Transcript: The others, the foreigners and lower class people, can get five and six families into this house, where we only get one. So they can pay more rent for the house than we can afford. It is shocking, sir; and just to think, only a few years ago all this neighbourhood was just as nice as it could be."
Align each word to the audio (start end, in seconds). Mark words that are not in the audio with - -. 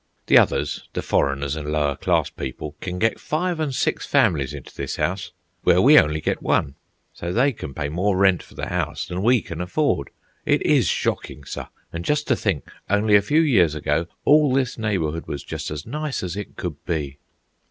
The 0.25 0.35
others, 0.39 0.89
the 0.93 1.03
foreigners 1.03 1.55
and 1.55 1.71
lower 1.71 1.95
class 1.95 2.31
people, 2.31 2.75
can 2.81 2.97
get 2.97 3.19
five 3.19 3.59
and 3.59 3.71
six 3.71 4.03
families 4.03 4.51
into 4.51 4.73
this 4.75 4.95
house, 4.95 5.31
where 5.61 5.79
we 5.79 5.99
only 5.99 6.21
get 6.21 6.41
one. 6.41 6.73
So 7.13 7.31
they 7.31 7.51
can 7.53 7.75
pay 7.75 7.87
more 7.87 8.17
rent 8.17 8.41
for 8.41 8.55
the 8.55 8.67
house 8.69 9.05
than 9.05 9.21
we 9.21 9.43
can 9.43 9.61
afford. 9.61 10.09
It 10.43 10.63
is 10.65 10.87
shocking, 10.87 11.45
sir; 11.45 11.67
and 11.93 12.03
just 12.03 12.27
to 12.29 12.35
think, 12.35 12.67
only 12.89 13.13
a 13.15 13.21
few 13.21 13.41
years 13.41 13.75
ago 13.75 14.07
all 14.25 14.51
this 14.51 14.75
neighbourhood 14.75 15.27
was 15.27 15.43
just 15.43 15.69
as 15.69 15.85
nice 15.85 16.23
as 16.23 16.35
it 16.35 16.55
could 16.55 16.83
be." 16.83 17.19